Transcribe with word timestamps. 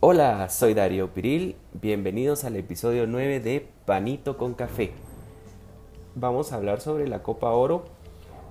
Hola, 0.00 0.50
soy 0.50 0.74
Darío 0.74 1.14
Piril, 1.14 1.56
bienvenidos 1.72 2.44
al 2.44 2.56
episodio 2.56 3.06
9 3.06 3.40
de 3.40 3.66
Panito 3.86 4.36
con 4.36 4.52
Café. 4.52 4.92
Vamos 6.14 6.52
a 6.52 6.56
hablar 6.56 6.82
sobre 6.82 7.08
la 7.08 7.22
Copa 7.22 7.50
Oro. 7.52 7.84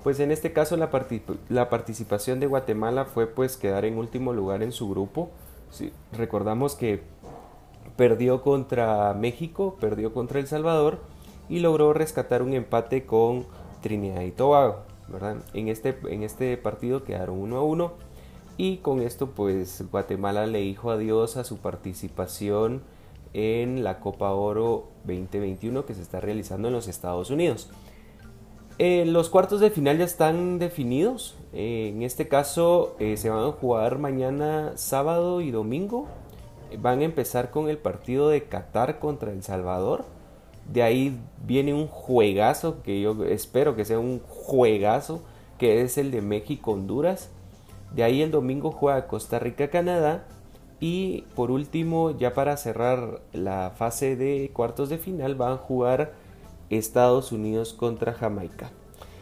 Pues 0.04 0.20
en 0.20 0.32
este 0.32 0.54
caso 0.54 0.76
la, 0.76 0.90
participación 0.90 2.40
de 2.40 2.48
Guatemala 2.48 3.06
fue 3.06 3.28
pues 3.28 3.58
quedar 3.58 3.86
en 3.86 4.00
último 4.00 4.34
lugar 4.34 4.64
en 4.64 4.72
su 4.72 4.90
grupo. 4.90 5.30
recordamos 6.12 6.74
que 6.74 7.04
perdió 7.96 8.42
contra 8.42 9.14
México, 9.14 9.78
perdió 9.80 10.16
contra 10.16 10.40
El 10.40 10.48
Salvador 10.48 10.98
y 11.48 11.60
logró 11.60 11.94
rescatar 11.94 12.42
un 12.42 12.54
empate 12.54 13.06
con 13.06 13.46
Trinidad 13.84 14.22
y 14.22 14.32
Tobago. 14.32 14.78
¿verdad? 15.08 15.38
En, 15.54 15.68
este, 15.68 15.96
en 16.10 16.24
este 16.24 16.58
partido 16.58 17.04
quedaron 17.04 17.38
1 17.38 17.56
a 17.56 17.62
1 17.62 18.05
y 18.58 18.78
con 18.78 19.02
esto 19.02 19.32
pues 19.32 19.84
Guatemala 19.92 20.48
le 20.48 20.60
dijo 20.60 20.92
adiós 20.92 21.38
a 21.38 21.44
su 21.44 21.58
participación 21.58 22.84
en 23.34 23.84
la 23.84 24.00
Copa 24.00 24.32
Oro 24.32 24.88
2021 25.06 25.86
que 25.86 25.94
se 25.94 26.02
está 26.02 26.22
realizando 26.22 26.70
en 26.70 26.74
los 26.74 26.88
Estados 26.88 27.30
Unidos. 27.30 27.70
Eh, 28.78 29.06
los 29.06 29.30
cuartos 29.30 29.62
de 29.62 29.72
final 29.72 29.98
ya 29.98 30.06
están 30.06 30.60
definidos. 30.60 31.36
Eh, 31.54 31.92
en 31.94 32.02
este 32.02 32.28
caso 32.28 32.96
eh, 33.00 33.16
se 33.18 33.30
van 33.30 33.46
a 33.46 33.52
jugar 33.52 34.00
mañana 34.00 34.74
sábado 34.76 35.42
y 35.42 35.52
domingo. 35.52 36.08
Van 36.80 37.00
a 37.00 37.06
empezar 37.06 37.52
con 37.52 37.70
el 37.70 37.78
partido 37.78 38.30
de 38.30 38.44
Qatar 38.44 39.00
contra 39.00 39.32
El 39.32 39.44
Salvador. 39.44 40.04
De 40.72 40.84
ahí 40.84 41.18
viene 41.46 41.74
un 41.74 41.88
juegazo 41.88 42.82
que 42.84 43.00
yo 43.00 43.24
espero 43.26 43.76
que 43.76 43.86
sea 43.86 44.00
un 44.00 44.20
juegazo 44.28 45.22
que 45.58 45.82
es 45.82 45.98
el 45.98 46.12
de 46.12 46.22
México-Honduras. 46.22 47.30
De 47.96 48.04
ahí 48.04 48.22
el 48.22 48.32
domingo 48.32 48.72
juega 48.72 49.08
Costa 49.08 49.40
Rica-Canadá. 49.40 50.26
Y 50.82 51.24
por 51.36 51.52
último, 51.52 52.12
ya 52.12 52.34
para 52.34 52.58
cerrar 52.58 53.22
la 53.32 53.72
fase 53.76 54.18
de 54.18 54.52
cuartos 54.54 54.90
de 54.90 54.98
final, 54.98 55.36
van 55.36 55.54
a 55.54 55.58
jugar 55.58 56.14
Estados 56.70 57.32
Unidos 57.32 57.74
contra 57.74 58.14
Jamaica. 58.14 58.72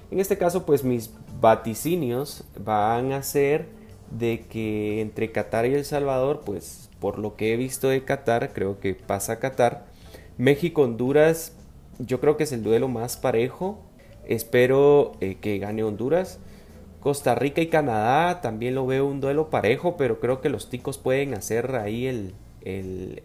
En 0.09 0.19
este 0.19 0.37
caso, 0.37 0.65
pues 0.65 0.83
mis 0.83 1.11
vaticinios 1.39 2.43
van 2.59 3.13
a 3.13 3.21
ser 3.21 3.67
de 4.09 4.45
que 4.49 5.01
entre 5.01 5.31
Qatar 5.31 5.65
y 5.65 5.73
El 5.73 5.85
Salvador, 5.85 6.41
pues 6.45 6.89
por 6.99 7.19
lo 7.19 7.35
que 7.35 7.53
he 7.53 7.57
visto 7.57 7.89
de 7.89 8.03
Qatar, 8.03 8.53
creo 8.53 8.79
que 8.79 8.95
pasa 8.95 9.39
Qatar. 9.39 9.85
México-Honduras, 10.37 11.53
yo 11.99 12.19
creo 12.19 12.37
que 12.37 12.43
es 12.43 12.51
el 12.51 12.63
duelo 12.63 12.87
más 12.87 13.17
parejo. 13.17 13.79
Espero 14.25 15.13
eh, 15.19 15.37
que 15.39 15.59
gane 15.59 15.83
Honduras. 15.83 16.39
Costa 17.03 17.35
Rica 17.35 17.59
y 17.59 17.67
Canadá 17.67 18.39
también 18.39 18.75
lo 18.75 18.85
veo 18.85 19.05
un 19.05 19.19
duelo 19.19 19.49
parejo, 19.49 19.97
pero 19.97 20.21
creo 20.21 20.39
que 20.39 20.47
los 20.47 20.69
ticos 20.69 20.97
pueden 20.97 21.33
hacer 21.33 21.75
ahí 21.75 22.07
el, 22.07 22.33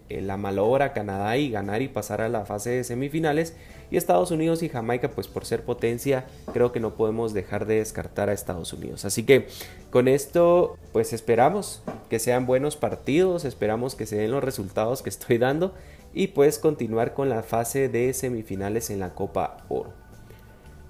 la 0.09 0.35
malobra 0.35 0.91
Canadá 0.91 1.37
y 1.37 1.49
ganar 1.49 1.81
y 1.81 1.87
pasar 1.87 2.19
a 2.19 2.27
la 2.27 2.45
fase 2.45 2.71
de 2.71 2.83
semifinales. 2.83 3.55
Y 3.89 3.95
Estados 3.95 4.31
Unidos 4.31 4.63
y 4.63 4.69
Jamaica, 4.69 5.11
pues 5.11 5.29
por 5.29 5.45
ser 5.45 5.63
potencia, 5.63 6.25
creo 6.51 6.73
que 6.73 6.81
no 6.81 6.95
podemos 6.95 7.33
dejar 7.33 7.67
de 7.67 7.75
descartar 7.75 8.27
a 8.27 8.33
Estados 8.33 8.73
Unidos. 8.73 9.05
Así 9.05 9.23
que 9.23 9.47
con 9.91 10.09
esto, 10.09 10.77
pues 10.91 11.13
esperamos 11.13 11.81
que 12.09 12.19
sean 12.19 12.45
buenos 12.45 12.75
partidos, 12.75 13.45
esperamos 13.45 13.95
que 13.95 14.05
se 14.05 14.17
den 14.17 14.31
los 14.31 14.43
resultados 14.43 15.01
que 15.01 15.09
estoy 15.09 15.37
dando 15.37 15.73
y 16.13 16.27
pues 16.27 16.59
continuar 16.59 17.13
con 17.13 17.29
la 17.29 17.43
fase 17.43 17.87
de 17.87 18.13
semifinales 18.13 18.89
en 18.89 18.99
la 18.99 19.15
Copa 19.15 19.63
Oro. 19.69 20.08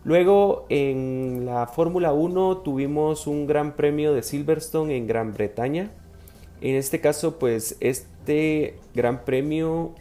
Luego 0.10 0.66
en 0.70 1.46
la 1.46 1.68
Fórmula 1.68 2.14
1 2.14 2.62
tuvimos 2.64 3.28
un 3.28 3.46
gran 3.46 3.76
premio 3.76 4.12
de 4.12 4.24
Silverstone 4.24 4.98
en 4.98 5.06
Gran 5.06 5.36
Bretaña. 5.36 5.92
En 6.62 6.76
este 6.76 7.00
caso 7.00 7.38
pues 7.38 7.78
este 7.80 8.80
gran 8.96 9.24
premio 9.24 9.94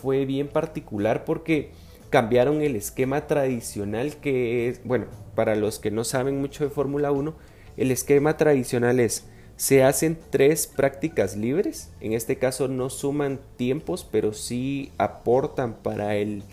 fue 0.00 0.26
bien 0.26 0.46
particular 0.46 1.24
porque 1.24 1.72
cambiaron 2.08 2.62
el 2.62 2.76
esquema 2.76 3.26
tradicional 3.26 4.18
que 4.18 4.68
es, 4.68 4.84
bueno, 4.84 5.06
para 5.34 5.56
los 5.56 5.80
que 5.80 5.90
no 5.90 6.04
saben 6.04 6.40
mucho 6.40 6.62
de 6.62 6.70
Fórmula 6.70 7.10
1, 7.10 7.34
el 7.78 7.90
esquema 7.90 8.36
tradicional 8.36 9.00
es 9.00 9.26
se 9.56 9.82
hacen 9.82 10.16
tres 10.30 10.68
prácticas 10.68 11.36
libres, 11.36 11.90
en 12.00 12.12
este 12.12 12.36
caso 12.38 12.68
no 12.68 12.90
suman 12.90 13.40
tiempos, 13.56 14.06
pero 14.08 14.32
sí 14.34 14.92
aportan 14.98 15.74
para 15.82 16.14
el 16.14 16.44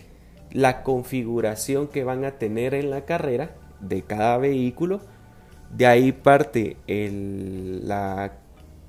la 0.55 0.83
configuración 0.83 1.89
que 1.89 2.05
van 2.05 2.23
a 2.23 2.37
tener 2.37 2.73
en 2.73 2.89
la 2.89 3.03
carrera 3.03 3.57
de 3.81 4.03
cada 4.03 4.37
vehículo. 4.37 5.01
De 5.69 5.85
ahí 5.85 6.13
parte 6.13 6.77
la 6.87 8.37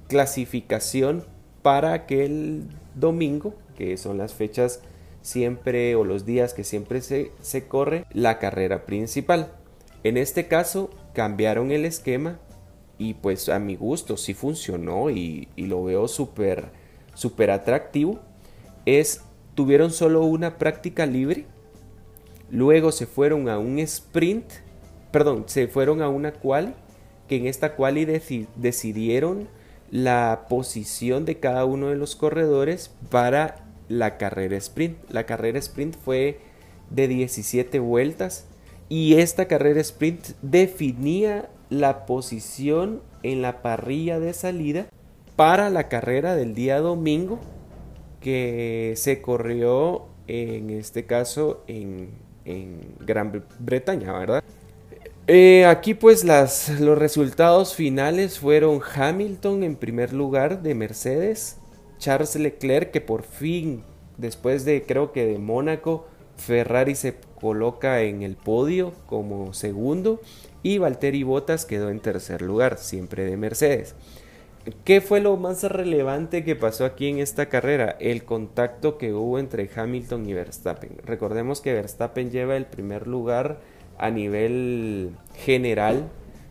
clasificación 0.06 1.25
para 1.62 1.93
aquel 1.93 2.69
domingo, 2.94 3.56
que 3.77 3.97
son 3.97 4.16
las 4.16 4.32
fechas 4.32 4.81
siempre 5.22 5.97
o 5.97 6.04
los 6.04 6.25
días 6.25 6.54
que 6.54 6.62
siempre 6.62 7.00
se, 7.00 7.32
se 7.41 7.66
corre 7.66 8.04
la 8.12 8.38
carrera 8.38 8.87
principal. 8.87 9.50
En 10.04 10.19
este 10.19 10.47
caso 10.47 10.91
cambiaron 11.15 11.72
el 11.72 11.84
esquema 11.84 12.38
y 12.97 13.15
pues 13.15 13.48
a 13.48 13.59
mi 13.59 13.75
gusto 13.75 14.16
sí 14.16 14.34
funcionó 14.34 15.10
y, 15.10 15.48
y 15.56 15.66
lo 15.66 15.83
veo 15.83 16.06
súper 16.06 16.71
atractivo. 17.50 18.21
Es 18.84 19.22
tuvieron 19.56 19.91
solo 19.91 20.22
una 20.22 20.59
práctica 20.59 21.06
libre 21.06 21.47
Luego 22.51 22.93
se 22.93 23.07
fueron 23.07 23.49
a 23.49 23.59
un 23.59 23.79
sprint, 23.81 24.45
perdón, 25.11 25.45
se 25.47 25.67
fueron 25.69 26.03
a 26.03 26.09
una 26.09 26.33
quali, 26.33 26.75
que 27.29 27.37
en 27.37 27.47
esta 27.47 27.75
quali 27.75 28.05
decidieron 28.05 29.49
la 29.91 30.47
posición 30.49 31.25
de 31.25 31.39
cada 31.39 31.65
uno 31.65 31.89
de 31.89 31.97
los 31.97 32.17
corredores 32.17 32.91
para 33.11 33.67
la 33.89 34.17
carrera 34.17 34.57
sprint. 34.57 34.97
La 35.11 35.27
carrera 35.27 35.59
sprint 35.59 35.97
fue 35.97 36.41
de 36.91 37.09
17 37.09 37.79
vueltas 37.81 38.47
y 38.89 39.15
esta 39.15 39.47
carrera 39.47 39.81
sprint 39.81 40.28
definía 40.43 41.49
la 41.69 42.07
posición 42.07 43.03
en 43.23 43.43
la 43.43 43.63
parrilla 43.63 44.21
de 44.21 44.33
salida 44.33 44.87
para 45.34 45.69
la 45.71 45.89
carrera 45.89 46.37
del 46.37 46.55
día 46.55 46.81
domingo 46.81 47.41
que 48.21 48.95
se 48.97 49.21
corrió 49.21 50.07
en 50.28 50.71
este 50.71 51.07
caso 51.07 51.65
en 51.67 52.26
en 52.47 52.95
Gran 53.01 53.45
Bretaña, 53.59 54.12
¿verdad? 54.19 54.43
Eh, 55.27 55.67
aquí 55.67 55.95
pues 55.95 56.25
las, 56.25 56.81
los 56.81 56.97
resultados 56.97 57.75
finales 57.75 58.39
fueron 58.39 58.81
Hamilton 58.95 59.65
en 59.65 59.75
primer 59.75 60.12
lugar 60.12 60.62
de 60.62 60.75
Mercedes, 60.75 61.59
Charles 61.99 62.37
Leclerc 62.37 62.93
que 62.93 63.01
por 63.01 63.25
fin, 63.25 63.83
después 64.19 64.65
de 64.65 64.84
creo 64.87 65.12
que 65.12 65.27
de 65.27 65.39
Mónaco, 65.39 66.07
Ferrari 66.37 66.95
se 66.95 67.17
coloca 67.41 68.03
en 68.03 68.23
el 68.23 68.37
podio 68.37 68.93
como 69.07 69.53
segundo 69.53 70.21
y 70.63 70.78
Valtteri 70.78 71.23
Bottas 71.25 71.67
quedó 71.67 71.91
en 71.91 72.01
tercer 72.01 72.43
lugar, 72.43 72.78
siempre 72.78 73.25
de 73.25 73.37
Mercedes. 73.37 73.95
¿Qué 74.84 75.00
fue 75.00 75.21
lo 75.21 75.37
más 75.37 75.62
relevante 75.62 76.43
que 76.43 76.56
pasó 76.56 76.84
aquí 76.84 77.06
en 77.09 77.21
esta 77.21 77.49
carrera? 77.49 77.97
El 78.00 78.25
contacto 78.25 78.99
que 78.99 79.12
hubo 79.12 79.38
entre 79.38 79.71
Hamilton 79.72 80.28
y 80.28 80.34
Verstappen. 80.34 80.91
Recordemos 81.04 81.60
que 81.60 81.72
Verstappen 81.72 82.32
lleva 82.32 82.56
el 82.56 82.66
primer 82.66 83.06
lugar 83.06 83.60
a 83.97 84.10
nivel 84.10 85.10
general 85.37 86.09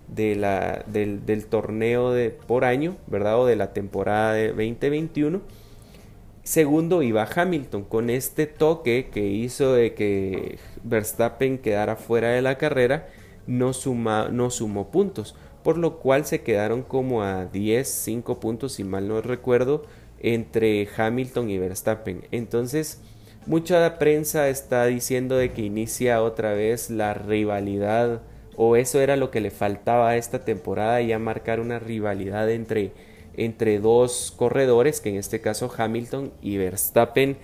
del, 0.08 1.46
torneo 1.50 2.14
por 2.48 2.64
año, 2.64 2.96
¿verdad? 3.08 3.42
O 3.42 3.46
de 3.46 3.58
la 3.58 3.74
temporada 3.74 4.34
de 4.34 4.48
2021. 4.48 5.42
Segundo 6.44 7.02
iba 7.02 7.28
Hamilton 7.36 7.84
con 7.84 8.10
este 8.10 8.48
toque 8.48 9.10
que 9.12 9.28
hizo 9.28 9.74
de 9.74 9.94
que 9.94 10.58
Verstappen 10.84 11.58
quedara 11.58 11.98
fuera 11.98 12.30
de 12.30 12.42
la 12.42 12.58
carrera, 12.58 13.10
no, 13.46 13.74
suma, 13.74 14.30
no 14.32 14.52
sumó 14.52 14.90
puntos 14.90 15.36
por 15.66 15.80
lo 15.80 15.98
cual 15.98 16.28
se 16.28 16.42
quedaron 16.42 16.84
como 16.84 17.24
a 17.24 17.46
10, 17.46 17.88
5 17.88 18.40
puntos, 18.40 18.74
si 18.74 18.84
mal 18.84 19.08
no 19.08 19.20
recuerdo, 19.22 19.82
entre 20.20 20.88
Hamilton 20.96 21.50
y 21.50 21.58
Verstappen. 21.58 22.22
Entonces, 22.30 23.02
mucha 23.48 23.98
prensa 23.98 24.48
está 24.48 24.86
diciendo 24.86 25.38
de 25.38 25.54
que 25.54 25.64
inicia 25.64 26.22
otra 26.22 26.54
vez 26.54 26.92
la 26.92 27.16
rivalidad, 27.16 28.22
o 28.56 28.76
eso 28.76 29.02
era 29.02 29.16
lo 29.16 29.32
que 29.32 29.42
le 29.42 29.50
faltaba 29.50 30.10
a 30.10 30.18
esta 30.18 30.46
temporada, 30.46 31.02
ya 31.02 31.18
marcar 31.18 31.60
una 31.60 31.80
rivalidad 31.80 32.48
entre, 32.52 32.92
entre 33.36 33.80
dos 33.80 34.32
corredores, 34.38 35.02
que 35.02 35.10
en 35.10 35.16
este 35.16 35.42
caso 35.42 35.74
Hamilton 35.76 36.32
y 36.44 36.58
Verstappen. 36.58 37.38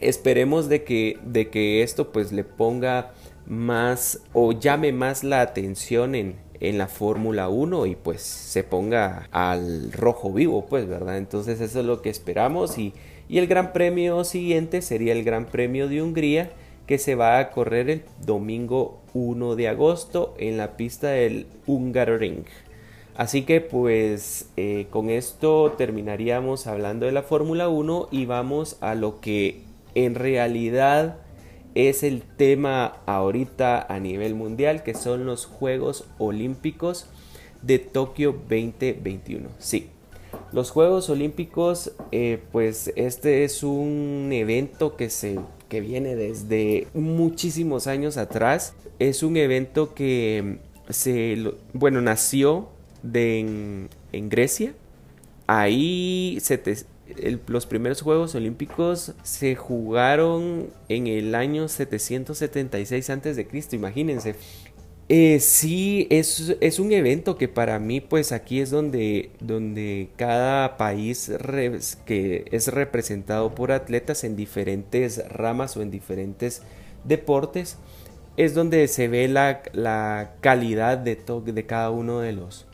Esperemos 0.00 0.68
de 0.68 0.84
que, 0.84 1.18
de 1.24 1.48
que 1.48 1.82
esto 1.82 2.12
pues 2.12 2.32
le 2.32 2.44
ponga 2.44 3.12
más 3.46 4.20
o 4.32 4.52
llame 4.52 4.92
más 4.92 5.24
la 5.24 5.40
atención 5.40 6.14
en, 6.14 6.36
en 6.60 6.78
la 6.78 6.86
Fórmula 6.88 7.48
1 7.48 7.86
y 7.86 7.96
pues 7.96 8.22
se 8.22 8.62
ponga 8.64 9.28
al 9.32 9.92
rojo 9.92 10.32
vivo, 10.32 10.66
pues, 10.66 10.86
¿verdad? 10.86 11.18
Entonces 11.18 11.60
eso 11.60 11.80
es 11.80 11.86
lo 11.86 12.02
que 12.02 12.10
esperamos 12.10 12.78
y, 12.78 12.92
y 13.28 13.38
el 13.38 13.46
gran 13.46 13.72
premio 13.72 14.24
siguiente 14.24 14.82
sería 14.82 15.12
el 15.12 15.24
Gran 15.24 15.46
Premio 15.46 15.88
de 15.88 16.02
Hungría 16.02 16.50
que 16.86 16.98
se 16.98 17.14
va 17.14 17.38
a 17.38 17.50
correr 17.50 17.90
el 17.90 18.02
domingo 18.24 19.00
1 19.12 19.56
de 19.56 19.68
agosto 19.68 20.34
en 20.38 20.56
la 20.56 20.76
pista 20.76 21.08
del 21.08 21.46
Hungaroring. 21.66 22.44
Así 23.14 23.42
que 23.42 23.60
pues 23.60 24.48
eh, 24.56 24.86
con 24.90 25.10
esto 25.10 25.74
terminaríamos 25.76 26.66
hablando 26.66 27.04
de 27.04 27.12
la 27.12 27.22
Fórmula 27.22 27.68
1 27.68 28.08
y 28.10 28.26
vamos 28.26 28.78
a 28.80 28.94
lo 28.94 29.20
que 29.20 29.67
en 29.94 30.14
realidad 30.14 31.16
es 31.74 32.02
el 32.02 32.22
tema 32.22 32.96
ahorita 33.06 33.86
a 33.88 34.00
nivel 34.00 34.34
mundial, 34.34 34.82
que 34.82 34.94
son 34.94 35.26
los 35.26 35.46
Juegos 35.46 36.04
Olímpicos 36.18 37.06
de 37.62 37.78
Tokio 37.78 38.32
2021. 38.32 39.48
Sí, 39.58 39.88
los 40.52 40.70
Juegos 40.70 41.10
Olímpicos, 41.10 41.92
eh, 42.10 42.42
pues 42.52 42.92
este 42.96 43.44
es 43.44 43.62
un 43.62 44.30
evento 44.32 44.96
que 44.96 45.10
se 45.10 45.38
que 45.68 45.80
viene 45.80 46.16
desde 46.16 46.86
muchísimos 46.94 47.86
años 47.86 48.16
atrás. 48.16 48.74
Es 48.98 49.22
un 49.22 49.36
evento 49.36 49.94
que 49.94 50.58
se, 50.88 51.52
bueno, 51.72 52.00
nació 52.00 52.70
de 53.02 53.40
en, 54.12 54.28
Grecia. 54.28 54.74
Ahí 55.46 56.38
los 57.46 57.66
primeros 57.66 58.02
Juegos 58.02 58.34
Olímpicos 58.34 59.12
se 59.22 59.54
jugaron 59.54 60.70
en 60.88 61.06
el 61.06 61.34
año 61.34 61.68
776 61.68 63.10
a.C. 63.10 63.48
Imagínense, 63.72 64.34
eh, 65.10 65.40
sí, 65.40 66.06
es, 66.10 66.54
es, 66.60 66.78
un 66.78 66.92
evento 66.92 67.38
que 67.38 67.48
para 67.48 67.78
mí, 67.78 68.02
pues 68.02 68.30
aquí 68.30 68.60
es 68.60 68.68
donde, 68.68 69.30
donde 69.40 70.10
cada 70.16 70.76
país 70.76 71.32
que 72.04 72.44
es 72.52 72.68
representado 72.68 73.54
por 73.54 73.72
atletas 73.72 74.22
en 74.24 74.36
diferentes 74.36 75.26
ramas 75.30 75.78
o 75.78 75.82
en 75.82 75.90
diferentes 75.90 76.60
deportes, 77.04 77.78
es 78.36 78.54
donde 78.54 78.86
se 78.86 79.08
ve 79.08 79.28
la, 79.28 79.62
la 79.72 80.34
calidad 80.40 80.98
de, 80.98 81.16
de 81.16 81.66
cada 81.66 81.90
uno 81.90 82.20
de 82.20 82.32
los, 82.32 82.67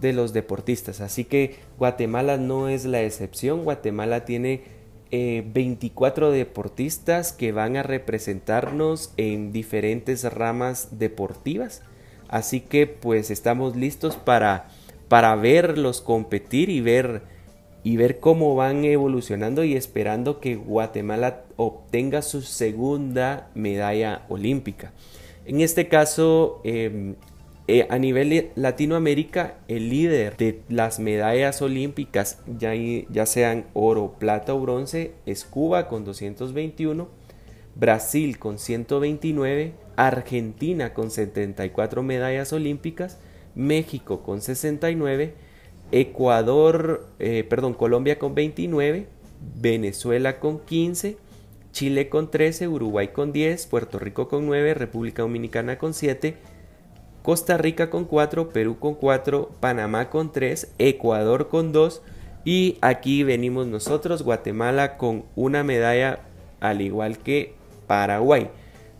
de 0.00 0.12
los 0.12 0.32
deportistas. 0.32 1.00
Así 1.00 1.24
que 1.24 1.56
Guatemala 1.78 2.36
no 2.36 2.68
es 2.68 2.84
la 2.84 3.02
excepción. 3.02 3.64
Guatemala 3.64 4.24
tiene 4.24 4.62
24 5.10 6.32
eh, 6.32 6.36
deportistas 6.36 7.32
que 7.32 7.52
van 7.52 7.76
a 7.76 7.82
representarnos 7.82 9.12
en 9.16 9.52
diferentes 9.52 10.24
ramas 10.32 10.98
deportivas. 10.98 11.82
Así 12.28 12.60
que 12.60 12.86
pues 12.86 13.30
estamos 13.30 13.74
listos 13.74 14.16
para, 14.16 14.68
para 15.08 15.34
verlos 15.34 16.02
competir 16.02 16.68
y 16.68 16.82
ver, 16.82 17.22
y 17.82 17.96
ver 17.96 18.20
cómo 18.20 18.54
van 18.54 18.84
evolucionando 18.84 19.64
y 19.64 19.74
esperando 19.74 20.40
que 20.40 20.56
Guatemala 20.56 21.44
obtenga 21.56 22.20
su 22.20 22.42
segunda 22.42 23.50
medalla 23.54 24.26
olímpica. 24.28 24.92
En 25.46 25.62
este 25.62 25.88
caso, 25.88 26.60
em, 26.64 27.14
eh, 27.68 27.86
a 27.90 27.98
nivel 27.98 28.50
Latinoamérica, 28.54 29.58
el 29.68 29.90
líder 29.90 30.38
de 30.38 30.62
las 30.70 30.98
medallas 31.00 31.60
olímpicas, 31.60 32.40
ya, 32.46 32.72
ya 32.74 33.26
sean 33.26 33.66
oro, 33.74 34.14
plata 34.18 34.54
o 34.54 34.60
bronce, 34.60 35.12
es 35.26 35.44
Cuba 35.44 35.86
con 35.86 36.06
221, 36.06 37.08
Brasil 37.74 38.38
con 38.38 38.58
129, 38.58 39.74
Argentina 39.96 40.94
con 40.94 41.10
74 41.10 42.02
medallas 42.02 42.54
olímpicas, 42.54 43.18
México 43.54 44.22
con 44.22 44.40
69, 44.40 45.34
Ecuador, 45.92 47.06
eh, 47.18 47.44
perdón, 47.44 47.74
Colombia 47.74 48.18
con 48.18 48.34
29, 48.34 49.08
Venezuela 49.60 50.40
con 50.40 50.60
15, 50.60 51.18
Chile 51.72 52.08
con 52.08 52.30
13, 52.30 52.66
Uruguay 52.66 53.08
con 53.08 53.30
10, 53.30 53.66
Puerto 53.66 53.98
Rico 53.98 54.26
con 54.26 54.46
9, 54.46 54.72
República 54.72 55.20
Dominicana 55.20 55.76
con 55.76 55.92
7, 55.92 56.36
Costa 57.22 57.56
Rica 57.58 57.90
con 57.90 58.04
4, 58.04 58.50
Perú 58.50 58.78
con 58.78 58.94
4, 58.94 59.50
Panamá 59.60 60.10
con 60.10 60.32
3, 60.32 60.72
Ecuador 60.78 61.48
con 61.48 61.72
2 61.72 62.02
y 62.44 62.78
aquí 62.80 63.24
venimos 63.24 63.66
nosotros, 63.66 64.22
Guatemala 64.22 64.96
con 64.96 65.24
una 65.36 65.64
medalla 65.64 66.20
al 66.60 66.80
igual 66.80 67.18
que 67.18 67.54
Paraguay. 67.86 68.48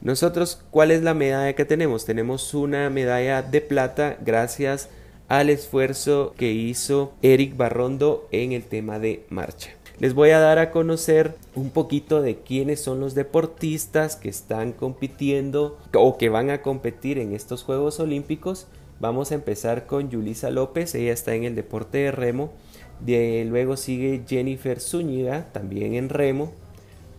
Nosotros, 0.00 0.62
¿cuál 0.70 0.91
es 0.91 1.03
la 1.03 1.15
medalla 1.15 1.55
que 1.55 1.65
tenemos? 1.65 2.05
Tenemos 2.05 2.55
una 2.55 2.91
medalla 2.91 3.43
de 3.43 3.61
plata 3.61 4.17
gracias 4.20 4.88
al 5.29 5.50
esfuerzo 5.50 6.35
que 6.37 6.53
hizo 6.53 7.15
Eric 7.23 7.56
Barrondo 7.56 8.29
en 8.31 8.53
el 8.53 8.65
tema 8.65 8.99
de 8.99 9.25
marcha 9.29 9.77
les 10.00 10.14
voy 10.14 10.30
a 10.30 10.38
dar 10.38 10.58
a 10.58 10.70
conocer 10.70 11.34
un 11.56 11.70
poquito 11.70 12.22
de 12.22 12.36
quiénes 12.36 12.80
son 12.80 13.00
los 13.00 13.14
deportistas 13.14 14.14
que 14.14 14.28
están 14.28 14.72
compitiendo 14.72 15.76
o 15.92 16.16
que 16.16 16.28
van 16.28 16.50
a 16.50 16.62
competir 16.62 17.18
en 17.18 17.32
estos 17.32 17.64
Juegos 17.64 17.98
Olímpicos. 17.98 18.68
Vamos 19.00 19.32
a 19.32 19.34
empezar 19.34 19.86
con 19.86 20.08
Yulisa 20.08 20.50
López, 20.50 20.94
ella 20.94 21.12
está 21.12 21.34
en 21.34 21.44
el 21.44 21.54
deporte 21.56 21.98
de 21.98 22.12
remo. 22.12 22.52
De, 23.00 23.44
luego 23.48 23.76
sigue 23.76 24.22
Jennifer 24.26 24.80
Zúñiga, 24.80 25.46
también 25.52 25.94
en 25.94 26.08
remo. 26.08 26.52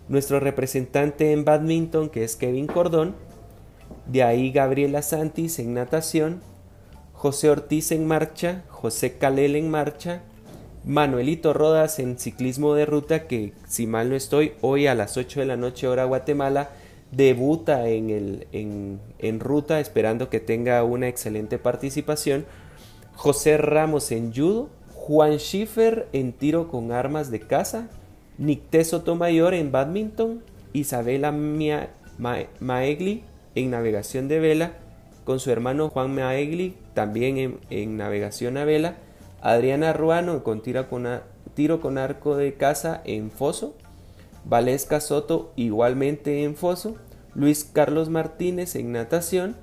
Nuestro 0.07 0.39
representante 0.39 1.31
en 1.31 1.45
badminton, 1.45 2.09
que 2.09 2.23
es 2.23 2.35
Kevin 2.35 2.67
Cordón. 2.67 3.15
De 4.07 4.23
ahí 4.23 4.51
Gabriela 4.51 5.01
Santis 5.01 5.59
en 5.59 5.73
natación. 5.73 6.41
José 7.13 7.49
Ortiz 7.49 7.91
en 7.91 8.07
marcha. 8.07 8.63
José 8.69 9.17
Calel 9.17 9.55
en 9.55 9.69
marcha. 9.69 10.23
Manuelito 10.85 11.53
Rodas 11.53 11.99
en 11.99 12.17
ciclismo 12.17 12.73
de 12.73 12.85
ruta, 12.85 13.27
que 13.27 13.53
si 13.67 13.85
mal 13.87 14.09
no 14.09 14.15
estoy, 14.15 14.53
hoy 14.61 14.87
a 14.87 14.95
las 14.95 15.17
8 15.17 15.41
de 15.41 15.45
la 15.45 15.57
noche 15.57 15.87
hora 15.87 16.05
Guatemala, 16.05 16.69
debuta 17.11 17.87
en, 17.89 18.09
el, 18.09 18.47
en, 18.51 18.99
en 19.19 19.39
ruta, 19.39 19.79
esperando 19.79 20.29
que 20.29 20.39
tenga 20.39 20.83
una 20.83 21.07
excelente 21.07 21.57
participación. 21.57 22.45
José 23.15 23.57
Ramos 23.57 24.11
en 24.11 24.33
judo, 24.33 24.69
Juan 24.93 25.37
Schiffer 25.39 26.07
en 26.13 26.33
tiro 26.33 26.67
con 26.69 26.91
armas 26.91 27.31
de 27.31 27.41
caza, 27.41 27.89
Nicté 28.37 28.85
Sotomayor 28.85 29.53
en 29.53 29.71
badminton, 29.71 30.41
Isabela 30.71 31.31
Maegli 31.31 33.23
en 33.55 33.71
navegación 33.71 34.27
de 34.27 34.39
vela, 34.39 34.73
con 35.25 35.39
su 35.39 35.51
hermano 35.51 35.89
Juan 35.89 36.15
Maegli 36.15 36.75
también 36.93 37.37
en, 37.37 37.57
en 37.69 37.97
navegación 37.97 38.55
a 38.57 38.65
vela, 38.65 38.97
Adriana 39.41 39.93
Ruano 39.93 40.43
con 40.43 40.61
tiro 40.61 40.89
con, 40.89 41.97
arco 41.97 42.35
de 42.35 42.53
caza 42.55 43.01
en 43.05 43.31
foso. 43.31 43.75
Valesca 44.45 44.99
Soto 44.99 45.53
igualmente 45.55 46.43
en 46.43 46.55
foso. 46.55 46.95
Luis 47.35 47.63
Carlos 47.63 48.09
Martínez 48.09 48.75
en 48.75 48.91
natación. 48.91 49.55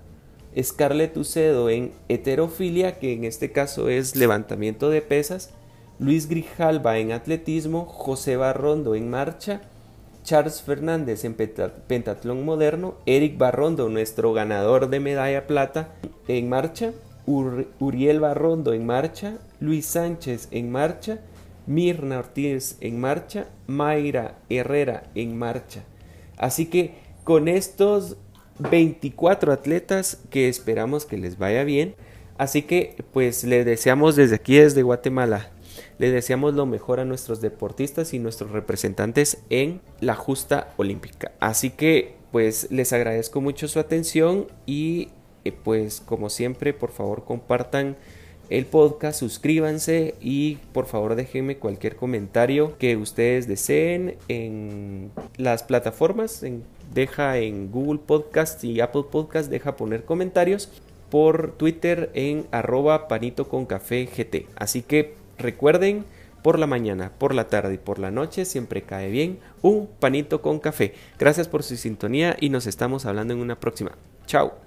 Scarlett 0.58 1.16
Ucedo 1.18 1.68
en 1.68 1.92
heterofilia, 2.08 2.98
que 2.98 3.12
en 3.12 3.24
este 3.24 3.52
caso 3.52 3.90
es 3.90 4.16
levantamiento 4.16 4.88
de 4.88 5.02
pesas. 5.02 5.50
Luis 5.98 6.28
Grijalva 6.28 6.98
en 6.98 7.12
atletismo. 7.12 7.84
José 7.84 8.36
Barrondo 8.36 8.94
en 8.94 9.10
marcha. 9.10 9.60
Charles 10.22 10.62
Fernández 10.62 11.24
en 11.24 11.34
pentatlón 11.34 12.44
moderno. 12.44 12.94
Eric 13.04 13.36
Barrondo, 13.36 13.90
nuestro 13.90 14.32
ganador 14.32 14.88
de 14.88 15.00
medalla 15.00 15.46
plata, 15.46 15.90
en 16.26 16.48
marcha. 16.48 16.92
Uriel 17.26 18.20
Barrondo 18.20 18.72
en 18.72 18.86
marcha, 18.86 19.38
Luis 19.60 19.86
Sánchez 19.86 20.48
en 20.50 20.70
marcha, 20.70 21.18
Mirna 21.66 22.20
Ortiz 22.20 22.76
en 22.80 23.00
marcha, 23.00 23.48
Mayra 23.66 24.38
Herrera 24.48 25.04
en 25.14 25.36
marcha. 25.36 25.82
Así 26.36 26.66
que 26.66 26.94
con 27.24 27.48
estos 27.48 28.16
24 28.58 29.52
atletas 29.52 30.18
que 30.30 30.48
esperamos 30.48 31.04
que 31.04 31.18
les 31.18 31.38
vaya 31.38 31.64
bien, 31.64 31.94
así 32.38 32.62
que 32.62 32.96
pues 33.12 33.44
les 33.44 33.66
deseamos 33.66 34.16
desde 34.16 34.36
aquí, 34.36 34.56
desde 34.56 34.82
Guatemala, 34.82 35.50
le 35.98 36.10
deseamos 36.10 36.54
lo 36.54 36.66
mejor 36.66 37.00
a 37.00 37.04
nuestros 37.04 37.40
deportistas 37.40 38.14
y 38.14 38.18
nuestros 38.18 38.50
representantes 38.50 39.38
en 39.50 39.80
la 40.00 40.14
justa 40.14 40.72
olímpica. 40.76 41.32
Así 41.40 41.70
que 41.70 42.16
pues 42.32 42.70
les 42.70 42.92
agradezco 42.92 43.40
mucho 43.40 43.66
su 43.66 43.78
atención 43.78 44.46
y 44.66 45.08
eh, 45.48 45.54
pues 45.64 46.00
como 46.00 46.30
siempre, 46.30 46.72
por 46.72 46.90
favor 46.90 47.24
compartan 47.24 47.96
el 48.48 48.66
podcast, 48.66 49.18
suscríbanse 49.18 50.14
y 50.20 50.56
por 50.72 50.86
favor 50.86 51.16
déjenme 51.16 51.56
cualquier 51.56 51.96
comentario 51.96 52.78
que 52.78 52.96
ustedes 52.96 53.48
deseen 53.48 54.16
en 54.28 55.10
las 55.36 55.62
plataformas. 55.64 56.44
deja 56.94 57.38
en 57.38 57.72
Google 57.72 58.00
Podcast 58.06 58.62
y 58.62 58.80
Apple 58.80 59.04
Podcast, 59.10 59.50
deja 59.50 59.76
poner 59.76 60.04
comentarios 60.04 60.70
por 61.10 61.52
Twitter 61.52 62.10
en 62.14 62.46
arroba 62.52 63.08
panito 63.08 63.48
con 63.48 63.66
café 63.66 64.06
GT. 64.06 64.46
Así 64.56 64.82
que 64.82 65.14
recuerden, 65.38 66.04
por 66.46 66.60
la 66.60 66.68
mañana, 66.68 67.10
por 67.18 67.34
la 67.34 67.48
tarde 67.48 67.74
y 67.74 67.78
por 67.78 67.98
la 67.98 68.12
noche 68.12 68.44
siempre 68.44 68.82
cae 68.82 69.10
bien 69.10 69.40
un 69.62 69.88
panito 69.98 70.42
con 70.42 70.60
café. 70.60 70.94
Gracias 71.18 71.48
por 71.48 71.64
su 71.64 71.76
sintonía 71.76 72.36
y 72.38 72.50
nos 72.50 72.68
estamos 72.68 73.04
hablando 73.04 73.34
en 73.34 73.40
una 73.40 73.58
próxima. 73.58 73.90
Chao. 74.26 74.65